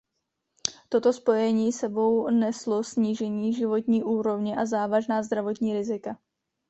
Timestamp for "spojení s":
1.13-1.79